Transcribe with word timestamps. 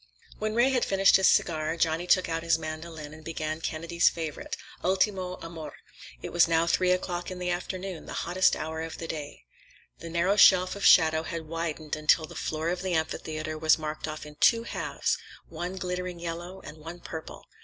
When 0.39 0.55
Ray 0.55 0.71
had 0.71 0.83
finished 0.83 1.17
his 1.17 1.27
cigar, 1.27 1.77
Johnny 1.77 2.07
took 2.07 2.25
his 2.25 2.57
mandolin 2.57 3.13
and 3.13 3.23
began 3.23 3.61
Kennedy's 3.61 4.09
favorite, 4.09 4.57
"Ultimo 4.83 5.37
Amor." 5.43 5.75
It 6.23 6.33
was 6.33 6.47
now 6.47 6.65
three 6.65 6.89
o'clock 6.91 7.29
in 7.29 7.37
the 7.37 7.51
afternoon, 7.51 8.07
the 8.07 8.13
hottest 8.25 8.55
hour 8.55 8.81
in 8.81 8.89
the 8.97 9.07
day. 9.07 9.43
The 9.99 10.09
narrow 10.09 10.37
shelf 10.37 10.75
of 10.75 10.83
shadow 10.83 11.21
had 11.21 11.45
widened 11.47 11.95
until 11.95 12.25
the 12.25 12.33
floor 12.33 12.69
of 12.69 12.81
the 12.81 12.95
amphitheater 12.95 13.59
was 13.59 13.77
marked 13.77 14.07
off 14.07 14.25
in 14.25 14.37
two 14.39 14.63
halves, 14.63 15.19
one 15.49 15.75
glittering 15.75 16.17
yellow, 16.19 16.61
and 16.61 16.79
one 16.79 16.99
purple. 16.99 17.45